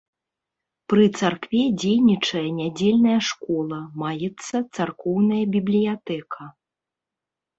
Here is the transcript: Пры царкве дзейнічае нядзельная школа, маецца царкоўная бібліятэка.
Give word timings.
Пры 0.91 1.03
царкве 1.19 1.59
дзейнічае 1.81 2.47
нядзельная 2.59 3.17
школа, 3.29 3.77
маецца 4.03 4.57
царкоўная 4.75 5.43
бібліятэка. 5.57 6.43